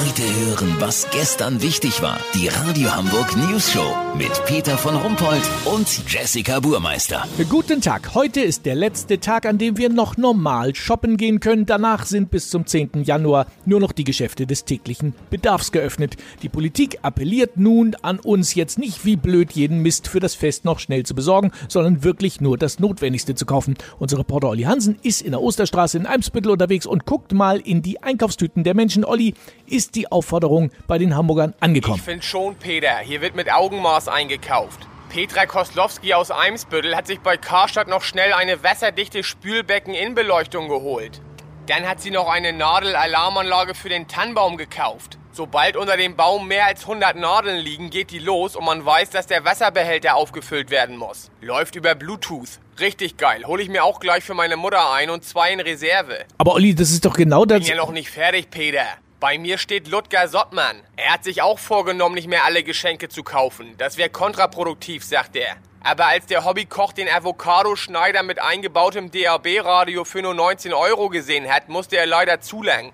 [0.00, 2.18] Heute hören, was gestern wichtig war.
[2.34, 7.26] Die Radio Hamburg News Show mit Peter von Rumpold und Jessica Burmeister.
[7.50, 8.14] Guten Tag.
[8.14, 11.66] Heute ist der letzte Tag, an dem wir noch normal shoppen gehen können.
[11.66, 13.02] Danach sind bis zum 10.
[13.04, 16.16] Januar nur noch die Geschäfte des täglichen Bedarfs geöffnet.
[16.42, 20.64] Die Politik appelliert nun an uns jetzt nicht wie blöd jeden Mist für das Fest
[20.64, 23.76] noch schnell zu besorgen, sondern wirklich nur das Notwendigste zu kaufen.
[23.98, 27.82] Unser Reporter Olli Hansen ist in der Osterstraße in Eimsbüttel unterwegs und guckt mal in
[27.82, 29.04] die Einkaufstüten der Menschen.
[29.04, 29.34] Olli,
[29.66, 31.96] ist die Aufforderung bei den Hamburgern angekommen?
[31.96, 32.98] Ich finde schon, Peter.
[32.98, 34.86] Hier wird mit Augenmaß eingekauft.
[35.10, 41.20] Petra Koslowski aus Eimsbüttel hat sich bei Karstadt noch schnell eine wasserdichte Spülbecken-Innenbeleuchtung geholt.
[41.66, 45.18] Dann hat sie noch eine Nadel-Alarmanlage für den Tannenbaum gekauft.
[45.32, 49.10] Sobald unter dem Baum mehr als 100 Nadeln liegen, geht die los und man weiß,
[49.10, 51.30] dass der Wasserbehälter aufgefüllt werden muss.
[51.40, 52.58] Läuft über Bluetooth.
[52.80, 53.44] Richtig geil.
[53.46, 56.24] Hol ich mir auch gleich für meine Mutter ein und zwei in Reserve.
[56.38, 57.60] Aber Olli, das ist doch genau das.
[57.60, 58.86] Bin ja noch nicht fertig, Peter.
[59.20, 60.82] Bei mir steht Ludger Sottmann.
[60.96, 63.74] Er hat sich auch vorgenommen, nicht mehr alle Geschenke zu kaufen.
[63.76, 65.56] Das wäre kontraproduktiv, sagt er.
[65.82, 71.68] Aber als der Hobbykoch den Avocado-Schneider mit eingebautem DAB-Radio für nur 19 Euro gesehen hat,
[71.68, 72.92] musste er leider zulangen.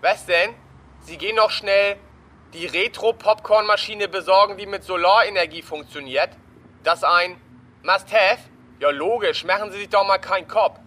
[0.00, 0.54] Was denn?
[1.02, 1.96] Sie gehen noch schnell
[2.54, 6.30] die Retro-Popcorn-Maschine besorgen, die mit Solarenergie funktioniert?
[6.84, 7.36] Das ein
[7.82, 8.38] Must-Have?
[8.80, 9.44] Ja, logisch.
[9.44, 10.78] Machen Sie sich doch mal keinen Kopf.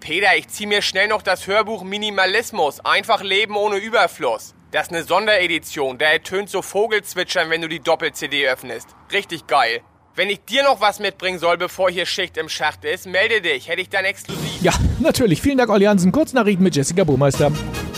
[0.00, 2.80] Peter, ich zieh mir schnell noch das Hörbuch Minimalismus.
[2.80, 4.54] Einfach Leben ohne Überfluss.
[4.70, 5.98] Das ist eine Sonderedition.
[5.98, 8.88] Da ertönt so Vogelzwitschern, wenn du die Doppel-CD öffnest.
[9.12, 9.80] Richtig geil.
[10.14, 13.68] Wenn ich dir noch was mitbringen soll, bevor hier Schicht im Schacht ist, melde dich.
[13.68, 14.60] Hätte ich dann exklusiv.
[14.60, 15.40] Ja, natürlich.
[15.40, 16.12] Vielen Dank, Olli Hansen.
[16.12, 17.52] Kurznachrichten mit Jessica Burmeister.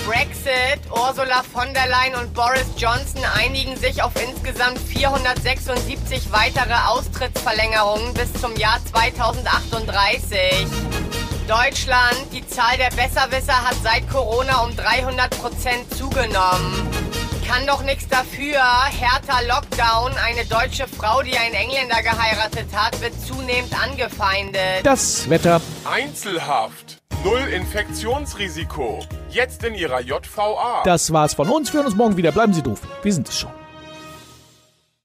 [0.07, 8.13] Brexit, Ursula von der Leyen und Boris Johnson einigen sich auf insgesamt 476 weitere Austrittsverlängerungen
[8.15, 11.00] bis zum Jahr 2038.
[11.51, 16.87] Deutschland, die Zahl der Besserwisser hat seit Corona um 300 Prozent zugenommen.
[17.45, 18.61] Kann doch nichts dafür.
[18.85, 20.13] Härter Lockdown.
[20.25, 24.85] Eine deutsche Frau, die einen Engländer geheiratet hat, wird zunehmend angefeindet.
[24.85, 25.61] Das Wetter.
[25.85, 26.99] Einzelhaft.
[27.25, 29.01] Null Infektionsrisiko.
[29.31, 30.85] Jetzt in Ihrer JVA.
[30.85, 31.73] Das war's von uns.
[31.73, 32.31] Wir hören uns morgen wieder.
[32.31, 32.81] Bleiben Sie doof.
[33.03, 33.60] Wir sind es schon.